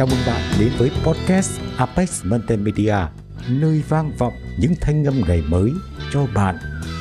Chào 0.00 0.06
mừng 0.06 0.26
bạn 0.26 0.52
đến 0.60 0.72
với 0.78 0.90
podcast 1.04 1.60
Apex 1.76 2.24
Multimedia, 2.24 2.96
nơi 3.48 3.82
vang 3.88 4.16
vọng 4.18 4.32
những 4.58 4.74
thanh 4.80 5.04
âm 5.04 5.14
ngày 5.28 5.42
mới 5.48 5.70
cho 6.12 6.26
bạn, 6.34 6.56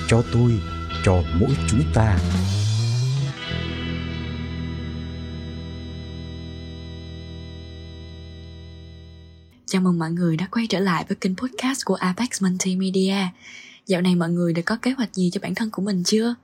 cho 0.08 0.24
tôi, 0.34 0.60
cho 1.04 1.24
mỗi 1.40 1.50
chúng 1.70 1.82
ta. 1.94 2.20
Chào 9.66 9.82
mừng 9.82 10.00
mọi 10.00 10.12
người 10.12 10.38
đã 10.38 10.48
quay 10.52 10.68
trở 10.68 10.80
lại 10.80 11.06
với 11.10 11.16
kênh 11.16 11.36
podcast 11.36 11.86
của 11.86 11.96
Apex 11.96 12.42
Multimedia. 12.42 13.18
Dạo 13.86 14.02
này 14.02 14.16
mọi 14.16 14.30
người 14.30 14.54
đã 14.54 14.62
có 14.66 14.78
kế 14.82 14.92
hoạch 14.92 15.14
gì 15.14 15.30
cho 15.34 15.40
bản 15.44 15.56
thân 15.56 15.70
của 15.72 15.82
mình 15.82 16.04
chưa? 16.06 16.36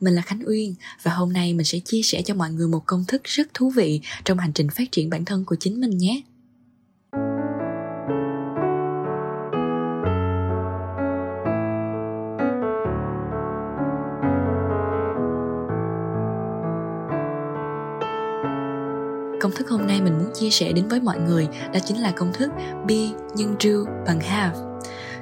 Mình 0.00 0.14
là 0.14 0.22
Khánh 0.22 0.42
Uyên 0.46 0.74
và 1.02 1.12
hôm 1.12 1.32
nay 1.32 1.54
mình 1.54 1.66
sẽ 1.66 1.78
chia 1.78 2.02
sẻ 2.02 2.22
cho 2.22 2.34
mọi 2.34 2.50
người 2.50 2.68
một 2.68 2.82
công 2.86 3.04
thức 3.08 3.22
rất 3.24 3.54
thú 3.54 3.70
vị 3.70 4.00
trong 4.24 4.38
hành 4.38 4.52
trình 4.52 4.68
phát 4.68 4.92
triển 4.92 5.10
bản 5.10 5.24
thân 5.24 5.44
của 5.44 5.56
chính 5.60 5.80
mình 5.80 5.98
nhé. 5.98 6.22
Công 19.40 19.52
thức 19.56 19.68
hôm 19.68 19.86
nay 19.86 20.02
mình 20.02 20.18
muốn 20.18 20.30
chia 20.34 20.50
sẻ 20.50 20.72
đến 20.72 20.88
với 20.88 21.00
mọi 21.00 21.18
người 21.18 21.48
đó 21.72 21.80
chính 21.86 22.00
là 22.00 22.10
công 22.10 22.32
thức 22.32 22.50
be 22.88 23.08
nhân 23.34 23.56
do, 23.60 23.84
bằng 24.06 24.20
have 24.20 24.65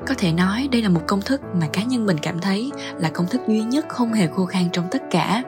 có 0.07 0.15
thể 0.19 0.33
nói 0.33 0.69
đây 0.73 0.83
là 0.83 0.89
một 0.89 1.01
công 1.07 1.23
thức 1.23 1.41
mà 1.61 1.67
cá 1.73 1.83
nhân 1.83 2.07
mình 2.07 2.19
cảm 2.23 2.41
thấy 2.41 2.71
là 3.01 3.11
công 3.11 3.27
thức 3.27 3.41
duy 3.49 3.63
nhất 3.63 3.87
không 3.89 4.13
hề 4.13 4.27
khô 4.27 4.47
khan 4.47 4.69
trong 4.73 4.89
tất 4.91 5.03
cả. 5.11 5.43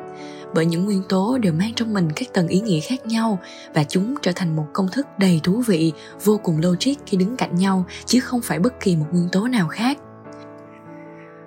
Bởi 0.54 0.66
những 0.66 0.84
nguyên 0.84 1.02
tố 1.08 1.38
đều 1.38 1.52
mang 1.52 1.74
trong 1.74 1.94
mình 1.94 2.12
các 2.16 2.32
tầng 2.32 2.48
ý 2.48 2.60
nghĩa 2.60 2.80
khác 2.80 3.06
nhau 3.06 3.38
và 3.74 3.84
chúng 3.84 4.14
trở 4.22 4.32
thành 4.36 4.56
một 4.56 4.66
công 4.72 4.88
thức 4.88 5.06
đầy 5.18 5.40
thú 5.42 5.62
vị, 5.66 5.92
vô 6.24 6.40
cùng 6.42 6.58
logic 6.58 6.94
khi 7.06 7.16
đứng 7.16 7.36
cạnh 7.36 7.54
nhau, 7.54 7.84
chứ 8.06 8.20
không 8.20 8.40
phải 8.42 8.58
bất 8.58 8.80
kỳ 8.80 8.96
một 8.96 9.06
nguyên 9.12 9.28
tố 9.32 9.48
nào 9.48 9.68
khác 9.68 9.98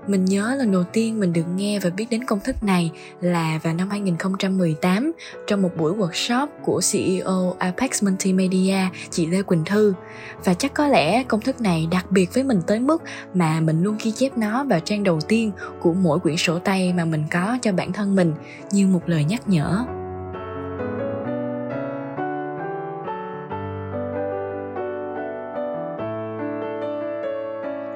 mình 0.10 0.26
nhớ 0.26 0.56
lần 0.58 0.72
đầu 0.72 0.84
tiên 0.84 1.20
mình 1.20 1.34
được 1.34 1.46
nghe 1.56 1.80
và 1.80 1.90
biết 1.90 2.06
đến 2.10 2.26
công 2.26 2.40
thức 2.40 2.64
này 2.64 2.92
là 3.22 3.60
vào 3.64 3.74
năm 3.74 3.90
2018 3.90 5.12
trong 5.48 5.62
một 5.62 5.72
buổi 5.78 5.94
workshop 5.94 6.48
của 6.62 6.82
CEO 6.92 7.56
Apex 7.60 8.04
Multimedia, 8.04 8.78
chị 9.10 9.26
Lê 9.26 9.42
Quỳnh 9.42 9.66
Thư. 9.66 9.94
Và 10.44 10.54
chắc 10.54 10.74
có 10.74 10.88
lẽ 10.88 11.24
công 11.24 11.42
thức 11.42 11.62
này 11.62 11.88
đặc 11.92 12.12
biệt 12.12 12.34
với 12.34 12.44
mình 12.44 12.62
tới 12.68 12.80
mức 12.80 13.04
mà 13.34 13.60
mình 13.60 13.84
luôn 13.84 13.98
ghi 14.04 14.12
chép 14.12 14.38
nó 14.38 14.64
vào 14.64 14.80
trang 14.80 15.04
đầu 15.04 15.20
tiên 15.22 15.52
của 15.80 15.94
mỗi 15.94 16.20
quyển 16.20 16.38
sổ 16.38 16.60
tay 16.60 16.94
mà 16.94 17.06
mình 17.06 17.24
có 17.32 17.58
cho 17.62 17.72
bản 17.72 17.94
thân 17.94 18.16
mình 18.16 18.34
như 18.72 18.88
một 18.88 19.02
lời 19.06 19.24
nhắc 19.24 19.50
nhở. 19.50 19.86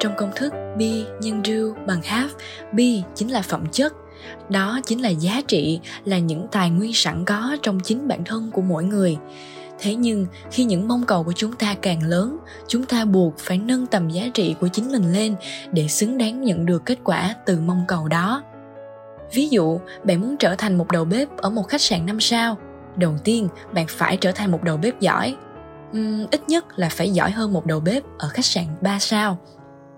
Trong 0.03 0.15
công 0.17 0.31
thức 0.35 0.53
be 0.77 0.91
nhân 1.21 1.45
do 1.45 1.85
bằng 1.87 2.01
have. 2.01 2.33
Be 2.73 2.85
chính 3.15 3.31
là 3.31 3.41
phẩm 3.41 3.65
chất. 3.71 3.93
Đó 4.49 4.79
chính 4.85 5.01
là 5.01 5.09
giá 5.09 5.41
trị 5.47 5.79
là 6.05 6.19
những 6.19 6.47
tài 6.51 6.69
nguyên 6.69 6.93
sẵn 6.93 7.25
có 7.25 7.57
trong 7.63 7.79
chính 7.79 8.07
bản 8.07 8.23
thân 8.23 8.51
của 8.53 8.61
mỗi 8.61 8.83
người. 8.83 9.17
Thế 9.79 9.95
nhưng 9.95 10.25
khi 10.51 10.63
những 10.63 10.87
mong 10.87 11.03
cầu 11.05 11.23
của 11.23 11.31
chúng 11.31 11.53
ta 11.53 11.75
càng 11.81 12.03
lớn 12.03 12.37
chúng 12.67 12.85
ta 12.85 13.05
buộc 13.05 13.37
phải 13.37 13.57
nâng 13.57 13.85
tầm 13.85 14.09
giá 14.09 14.27
trị 14.33 14.55
của 14.59 14.67
chính 14.67 14.91
mình 14.91 15.13
lên 15.13 15.35
để 15.71 15.87
xứng 15.87 16.17
đáng 16.17 16.41
nhận 16.41 16.65
được 16.65 16.85
kết 16.85 16.99
quả 17.03 17.35
từ 17.45 17.59
mong 17.59 17.83
cầu 17.87 18.07
đó. 18.07 18.43
Ví 19.33 19.49
dụ 19.49 19.79
bạn 20.03 20.21
muốn 20.21 20.37
trở 20.37 20.55
thành 20.55 20.77
một 20.77 20.91
đầu 20.91 21.05
bếp 21.05 21.37
ở 21.37 21.49
một 21.49 21.67
khách 21.67 21.81
sạn 21.81 22.05
năm 22.05 22.19
sao? 22.19 22.57
Đầu 22.95 23.13
tiên 23.23 23.47
bạn 23.73 23.85
phải 23.89 24.17
trở 24.17 24.31
thành 24.31 24.51
một 24.51 24.63
đầu 24.63 24.77
bếp 24.77 24.99
giỏi. 24.99 25.35
Uhm, 25.97 26.27
ít 26.31 26.49
nhất 26.49 26.65
là 26.79 26.89
phải 26.89 27.09
giỏi 27.09 27.31
hơn 27.31 27.53
một 27.53 27.65
đầu 27.65 27.79
bếp 27.79 28.03
ở 28.17 28.27
khách 28.27 28.45
sạn 28.45 28.65
3 28.81 28.99
sao 28.99 29.37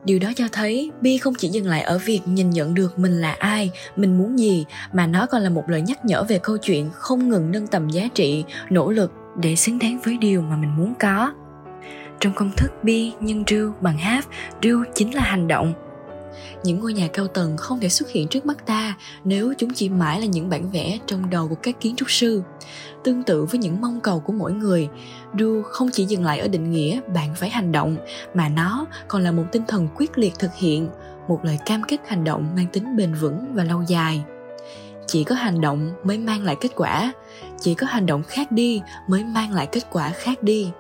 điều 0.06 0.20
đó 0.20 0.32
cho 0.36 0.46
thấy 0.52 0.92
bi 1.02 1.18
không 1.18 1.34
chỉ 1.36 1.48
dừng 1.48 1.68
lại 1.68 1.82
ở 1.82 1.98
việc 1.98 2.22
nhìn 2.26 2.50
nhận 2.50 2.74
được 2.74 3.00
mình 3.00 3.22
là 3.22 3.36
ai, 3.40 3.72
mình 3.96 4.18
muốn 4.18 4.40
gì, 4.40 4.66
mà 4.94 5.08
nó 5.08 5.26
còn 5.26 5.42
là 5.42 5.50
một 5.50 5.70
lời 5.70 5.82
nhắc 5.82 6.06
nhở 6.06 6.24
về 6.24 6.40
câu 6.44 6.58
chuyện 6.58 6.90
không 6.94 7.30
ngừng 7.30 7.52
nâng 7.52 7.68
tầm 7.68 7.90
giá 7.90 8.08
trị, 8.14 8.44
nỗ 8.70 8.92
lực 8.92 9.12
để 9.42 9.56
xứng 9.56 9.80
đáng 9.80 10.00
với 10.04 10.18
điều 10.18 10.42
mà 10.42 10.56
mình 10.56 10.76
muốn 10.78 10.94
có. 11.00 11.34
Trong 12.20 12.34
công 12.34 12.52
thức, 12.58 12.72
bi 12.84 13.12
nhân 13.20 13.44
do 13.48 13.74
bằng 13.82 13.98
have 13.98 14.28
do 14.62 14.72
chính 14.96 15.16
là 15.16 15.22
hành 15.22 15.48
động. 15.48 15.74
Những 16.64 16.80
ngôi 16.80 16.94
nhà 16.94 17.08
cao 17.14 17.28
tầng 17.28 17.58
không 17.58 17.80
thể 17.80 17.90
xuất 17.90 18.10
hiện 18.10 18.28
trước 18.28 18.46
mắt 18.46 18.66
ta 18.66 18.85
nếu 19.24 19.54
chúng 19.58 19.74
chỉ 19.74 19.90
mãi 19.90 20.22
là 20.22 20.26
những 20.26 20.50
bản 20.50 20.72
vẽ 20.72 21.00
trong 21.06 21.30
đầu 21.30 21.48
của 21.48 21.56
các 21.56 21.82
kiến 21.82 21.96
trúc 21.96 22.12
sư. 22.12 22.44
Tương 23.04 23.24
tự 23.24 23.46
với 23.46 23.60
những 23.60 23.82
mong 23.82 24.00
cầu 24.02 24.20
của 24.20 24.34
mỗi 24.34 24.54
người 24.54 24.90
Du 25.40 25.62
không 25.62 25.90
chỉ 25.94 26.06
dừng 26.06 26.24
lại 26.24 26.40
ở 26.40 26.48
định 26.48 26.72
nghĩa 26.72 27.00
bạn 27.14 27.36
phải 27.36 27.50
hành 27.50 27.72
động, 27.72 27.98
mà 28.34 28.50
nó 28.50 28.86
còn 29.08 29.24
là 29.24 29.32
một 29.32 29.44
tinh 29.52 29.64
thần 29.68 29.88
quyết 29.96 30.18
liệt 30.18 30.34
thực 30.40 30.56
hiện, 30.56 30.90
một 31.28 31.40
lời 31.44 31.60
cam 31.66 31.84
kết 31.84 31.98
hành 32.08 32.24
động 32.24 32.48
mang 32.56 32.68
tính 32.74 32.96
bền 32.96 33.14
vững 33.14 33.54
và 33.54 33.64
lâu 33.64 33.84
dài. 33.88 34.24
Chỉ 35.08 35.24
có 35.24 35.36
hành 35.36 35.62
động 35.62 35.92
mới 36.04 36.18
mang 36.18 36.44
lại 36.44 36.56
kết 36.62 36.72
quả, 36.76 37.14
chỉ 37.60 37.76
có 37.76 37.88
hành 37.88 38.06
động 38.06 38.24
khác 38.24 38.52
đi 38.52 38.82
mới 39.08 39.24
mang 39.24 39.54
lại 39.54 39.68
kết 39.72 39.88
quả 39.92 40.10
khác 40.10 40.44
đi 40.44 40.72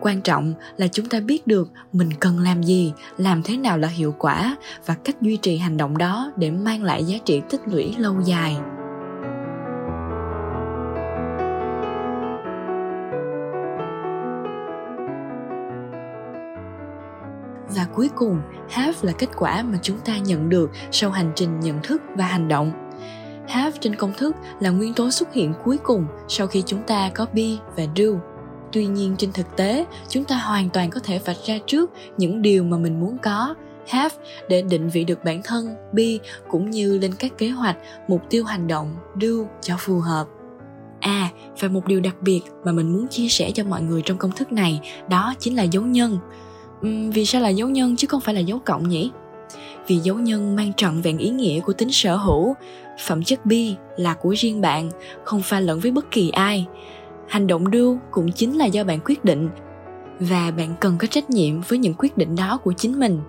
quan 0.00 0.20
trọng 0.20 0.54
là 0.76 0.86
chúng 0.88 1.08
ta 1.08 1.20
biết 1.20 1.46
được 1.46 1.68
mình 1.92 2.10
cần 2.20 2.38
làm 2.38 2.62
gì, 2.62 2.92
làm 3.16 3.42
thế 3.42 3.56
nào 3.56 3.78
là 3.78 3.88
hiệu 3.88 4.14
quả 4.18 4.56
và 4.86 4.94
cách 4.94 5.20
duy 5.20 5.36
trì 5.36 5.56
hành 5.56 5.76
động 5.76 5.98
đó 5.98 6.32
để 6.36 6.50
mang 6.50 6.82
lại 6.82 7.04
giá 7.04 7.18
trị 7.24 7.42
tích 7.50 7.60
lũy 7.66 7.94
lâu 7.98 8.14
dài. 8.24 8.56
Và 17.76 17.86
cuối 17.94 18.10
cùng 18.14 18.40
have 18.70 18.98
là 19.02 19.12
kết 19.12 19.28
quả 19.36 19.62
mà 19.62 19.78
chúng 19.82 19.98
ta 19.98 20.18
nhận 20.18 20.48
được 20.48 20.70
sau 20.90 21.10
hành 21.10 21.32
trình 21.34 21.60
nhận 21.60 21.82
thức 21.82 22.02
và 22.16 22.24
hành 22.24 22.48
động. 22.48 22.72
Have 23.48 23.78
trên 23.80 23.96
công 23.96 24.12
thức 24.16 24.36
là 24.60 24.70
nguyên 24.70 24.94
tố 24.94 25.10
xuất 25.10 25.32
hiện 25.32 25.54
cuối 25.64 25.78
cùng 25.82 26.06
sau 26.28 26.46
khi 26.46 26.62
chúng 26.66 26.82
ta 26.82 27.10
có 27.14 27.26
be 27.34 27.48
và 27.76 27.82
do 27.94 28.33
tuy 28.74 28.86
nhiên 28.86 29.14
trên 29.18 29.32
thực 29.32 29.56
tế 29.56 29.86
chúng 30.08 30.24
ta 30.24 30.36
hoàn 30.36 30.70
toàn 30.70 30.90
có 30.90 31.00
thể 31.00 31.18
vạch 31.18 31.36
ra 31.46 31.58
trước 31.66 31.90
những 32.16 32.42
điều 32.42 32.64
mà 32.64 32.76
mình 32.76 33.00
muốn 33.00 33.16
có 33.22 33.54
have 33.88 34.14
để 34.48 34.62
định 34.62 34.88
vị 34.88 35.04
được 35.04 35.24
bản 35.24 35.40
thân 35.44 35.74
be 35.92 36.04
cũng 36.48 36.70
như 36.70 36.98
lên 36.98 37.12
các 37.18 37.38
kế 37.38 37.48
hoạch 37.48 37.76
mục 38.08 38.22
tiêu 38.30 38.44
hành 38.44 38.66
động 38.66 38.96
do 39.18 39.28
cho 39.60 39.76
phù 39.78 39.98
hợp. 39.98 40.26
À 41.00 41.30
và 41.60 41.68
một 41.68 41.86
điều 41.86 42.00
đặc 42.00 42.16
biệt 42.20 42.40
mà 42.64 42.72
mình 42.72 42.92
muốn 42.92 43.08
chia 43.08 43.28
sẻ 43.28 43.50
cho 43.54 43.64
mọi 43.64 43.82
người 43.82 44.02
trong 44.02 44.18
công 44.18 44.32
thức 44.32 44.52
này 44.52 44.80
đó 45.08 45.34
chính 45.38 45.56
là 45.56 45.62
dấu 45.62 45.82
nhân. 45.82 46.18
Uhm, 46.86 47.10
vì 47.10 47.26
sao 47.26 47.40
là 47.40 47.48
dấu 47.48 47.68
nhân 47.68 47.96
chứ 47.96 48.06
không 48.06 48.20
phải 48.20 48.34
là 48.34 48.40
dấu 48.40 48.58
cộng 48.58 48.88
nhỉ? 48.88 49.10
Vì 49.86 49.96
dấu 49.96 50.16
nhân 50.16 50.56
mang 50.56 50.72
trọn 50.72 51.00
vẹn 51.00 51.18
ý 51.18 51.30
nghĩa 51.30 51.60
của 51.60 51.72
tính 51.72 51.92
sở 51.92 52.16
hữu. 52.16 52.54
Phẩm 53.06 53.24
chất 53.24 53.46
bi 53.46 53.74
là 53.96 54.14
của 54.14 54.34
riêng 54.36 54.60
bạn 54.60 54.90
không 55.24 55.42
pha 55.42 55.60
lẫn 55.60 55.80
với 55.80 55.90
bất 55.90 56.10
kỳ 56.10 56.30
ai 56.30 56.66
hành 57.28 57.46
động 57.46 57.70
đưa 57.70 57.94
cũng 58.10 58.32
chính 58.32 58.58
là 58.58 58.66
do 58.66 58.84
bạn 58.84 58.98
quyết 59.04 59.24
định 59.24 59.48
và 60.20 60.50
bạn 60.50 60.74
cần 60.80 60.96
có 60.98 61.06
trách 61.06 61.30
nhiệm 61.30 61.60
với 61.60 61.78
những 61.78 61.94
quyết 61.98 62.16
định 62.16 62.36
đó 62.36 62.58
của 62.64 62.72
chính 62.72 63.00
mình. 63.00 63.20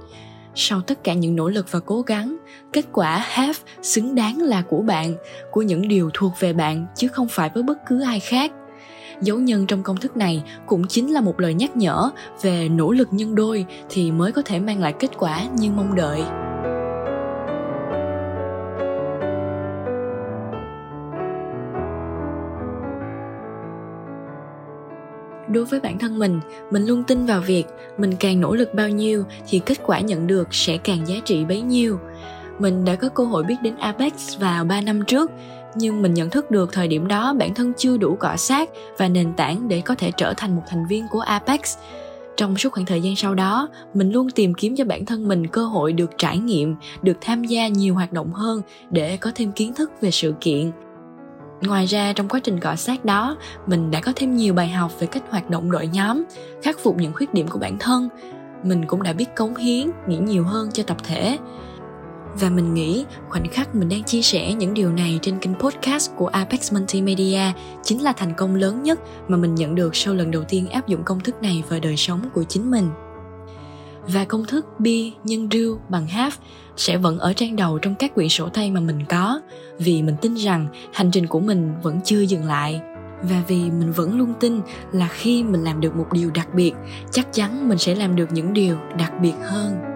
Sau 0.56 0.82
tất 0.82 1.04
cả 1.04 1.14
những 1.14 1.36
nỗ 1.36 1.50
lực 1.50 1.72
và 1.72 1.80
cố 1.80 2.02
gắng, 2.02 2.38
kết 2.74 2.86
quả 2.92 3.18
have 3.18 3.60
xứng 3.82 4.16
đáng 4.16 4.42
là 4.42 4.62
của 4.62 4.82
bạn, 4.82 5.14
của 5.52 5.62
những 5.62 5.88
điều 5.88 6.10
thuộc 6.14 6.34
về 6.40 6.54
bạn 6.54 6.88
chứ 6.96 7.08
không 7.08 7.28
phải 7.28 7.50
với 7.54 7.64
bất 7.64 7.78
cứ 7.88 8.02
ai 8.02 8.20
khác. 8.20 8.52
Dấu 9.22 9.38
nhân 9.38 9.66
trong 9.68 9.84
công 9.84 9.98
thức 9.98 10.18
này 10.18 10.44
cũng 10.66 10.88
chính 10.88 11.14
là 11.14 11.22
một 11.22 11.40
lời 11.40 11.54
nhắc 11.54 11.78
nhở 11.78 12.10
về 12.42 12.70
nỗ 12.70 12.92
lực 12.92 13.08
nhân 13.12 13.36
đôi 13.36 13.66
thì 13.90 14.12
mới 14.12 14.32
có 14.32 14.42
thể 14.46 14.60
mang 14.60 14.80
lại 14.80 14.94
kết 15.00 15.10
quả 15.18 15.42
như 15.58 15.72
mong 15.72 15.96
đợi. 15.96 16.22
Đối 25.48 25.66
với 25.66 25.80
bản 25.80 26.00
thân 26.00 26.20
mình 26.20 26.40
mình 26.72 26.86
luôn 26.86 27.04
tin 27.04 27.26
vào 27.26 27.42
việc 27.42 27.64
mình 27.98 28.14
càng 28.20 28.42
nỗ 28.42 28.56
lực 28.56 28.74
bao 28.74 28.90
nhiêu 28.90 29.24
thì 29.48 29.60
kết 29.60 29.80
quả 29.86 30.00
nhận 30.00 30.28
được 30.28 30.48
sẽ 30.52 30.78
càng 30.78 31.08
giá 31.08 31.16
trị 31.26 31.46
bấy 31.46 31.62
nhiêu. 31.62 32.00
Mình 32.60 32.86
đã 32.86 32.96
có 32.96 33.10
cơ 33.10 33.24
hội 33.24 33.44
biết 33.44 33.56
đến 33.62 33.76
apex 33.78 34.40
vào 34.40 34.66
3 34.66 34.82
năm 34.82 35.06
trước, 35.06 35.32
nhưng 35.76 36.02
mình 36.02 36.14
nhận 36.14 36.30
thức 36.30 36.52
được 36.52 36.74
thời 36.74 36.88
điểm 36.88 37.08
đó 37.08 37.34
bản 37.34 37.54
thân 37.54 37.74
chưa 37.78 37.98
đủ 37.98 38.16
cọ 38.16 38.36
sát 38.38 38.70
và 38.98 39.08
nền 39.08 39.34
tảng 39.34 39.68
để 39.68 39.82
có 39.82 39.96
thể 39.96 40.12
trở 40.18 40.34
thành 40.38 40.56
một 40.56 40.62
thành 40.68 40.88
viên 40.88 41.08
của 41.08 41.20
apex. 41.20 41.78
Trong 42.38 42.58
suốt 42.58 42.74
khoảng 42.74 42.86
thời 42.86 43.02
gian 43.02 43.16
sau 43.16 43.36
đó, 43.36 43.70
mình 43.94 44.12
luôn 44.12 44.30
tìm 44.30 44.54
kiếm 44.54 44.76
cho 44.76 44.86
bản 44.86 45.06
thân 45.06 45.28
mình 45.28 45.48
cơ 45.48 45.66
hội 45.66 45.94
được 45.94 46.12
trải 46.18 46.38
nghiệm, 46.38 46.76
được 47.02 47.18
tham 47.22 47.44
gia 47.44 47.68
nhiều 47.68 47.94
hoạt 47.94 48.14
động 48.14 48.34
hơn 48.34 48.62
để 48.90 49.18
có 49.18 49.32
thêm 49.36 49.52
kiến 49.52 49.74
thức 49.74 49.92
về 50.02 50.12
sự 50.12 50.34
kiện 50.42 50.72
ngoài 51.62 51.86
ra, 51.86 52.14
trong 52.14 52.28
quá 52.28 52.40
trình 52.40 52.60
cọ 52.60 52.76
sát 52.76 53.06
đó, 53.06 53.38
mình 53.68 53.92
đã 53.92 54.02
có 54.02 54.12
thêm 54.16 54.36
nhiều 54.36 54.54
bài 54.54 54.70
học 54.70 54.92
về 55.00 55.08
cách 55.08 55.24
hoạt 55.30 55.50
động 55.50 55.72
đội 55.72 55.88
nhóm, 55.88 56.24
khắc 56.64 56.80
phục 56.80 56.98
những 56.98 57.14
khuyết 57.14 57.34
điểm 57.34 57.48
của 57.48 57.60
bản 57.60 57.78
thân 57.80 58.10
mình 58.64 58.86
cũng 58.86 59.04
đã 59.04 59.14
biết 59.14 59.36
cống 59.36 59.56
hiến, 59.56 59.92
nghĩ 60.08 60.18
nhiều 60.18 60.44
hơn 60.44 60.70
cho 60.74 60.84
tập 60.84 60.98
thể 61.04 61.38
và 62.40 62.50
mình 62.50 62.74
nghĩ 62.74 63.06
khoảnh 63.30 63.48
khắc 63.52 63.76
mình 63.76 63.90
đang 63.90 64.04
chia 64.04 64.22
sẻ 64.22 64.54
những 64.54 64.74
điều 64.74 64.92
này 64.92 65.20
trên 65.22 65.40
kênh 65.40 65.56
podcast 65.56 66.12
của 66.16 66.28
Apex 66.28 66.74
Multimedia 66.74 67.42
chính 67.84 68.04
là 68.04 68.14
thành 68.14 68.34
công 68.34 68.56
lớn 68.56 68.84
nhất 68.84 69.00
mà 69.28 69.38
mình 69.38 69.56
nhận 69.56 69.76
được 69.76 69.96
sau 69.96 70.14
lần 70.14 70.32
đầu 70.32 70.44
tiên 70.44 70.70
áp 70.70 70.88
dụng 70.88 71.04
công 71.04 71.20
thức 71.20 71.42
này 71.42 71.64
vào 71.70 71.80
đời 71.80 71.98
sống 71.98 72.22
của 72.34 72.44
chính 72.44 72.72
mình. 72.72 72.90
Và 74.08 74.26
công 74.26 74.46
thức 74.46 74.66
bi 74.80 75.14
nhân 75.24 75.48
rưu 75.52 75.78
bằng 75.90 76.08
half 76.08 76.32
sẽ 76.78 76.98
vẫn 76.98 77.20
ở 77.20 77.34
trang 77.34 77.56
đầu 77.56 77.80
trong 77.80 77.96
các 77.96 78.16
quyển 78.16 78.30
sổ 78.30 78.50
tay 78.50 78.72
mà 78.72 78.80
mình 78.80 79.06
có, 79.10 79.42
vì 79.78 80.02
mình 80.02 80.16
tin 80.22 80.36
rằng 80.36 80.68
hành 80.94 81.12
trình 81.12 81.28
của 81.28 81.40
mình 81.40 81.74
vẫn 81.84 82.00
chưa 82.04 82.22
dừng 82.22 82.46
lại. 82.46 82.82
Và 83.24 83.44
vì 83.48 83.58
mình 83.58 83.92
vẫn 83.92 84.18
luôn 84.18 84.34
tin 84.40 84.62
là 84.92 85.08
khi 85.08 85.44
mình 85.44 85.64
làm 85.64 85.82
được 85.82 85.96
một 85.96 86.08
điều 86.12 86.32
đặc 86.32 86.48
biệt, 86.54 86.74
chắc 87.12 87.34
chắn 87.34 87.70
mình 87.70 87.78
sẽ 87.78 87.96
làm 87.96 88.16
được 88.16 88.32
những 88.32 88.54
điều 88.54 88.78
đặc 88.98 89.14
biệt 89.22 89.34
hơn. 89.42 89.95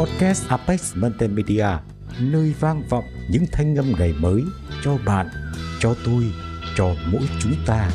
Podcast 0.00 0.48
Apex 0.48 0.96
Multimedia 0.96 1.66
nơi 2.20 2.54
vang 2.60 2.82
vọng 2.88 3.04
những 3.30 3.44
thanh 3.52 3.76
âm 3.76 3.92
ngày 3.98 4.14
mới 4.20 4.42
cho 4.84 4.98
bạn, 5.06 5.28
cho 5.80 5.94
tôi, 6.04 6.24
cho 6.76 6.94
mỗi 7.12 7.22
chúng 7.40 7.54
ta. 7.66 7.90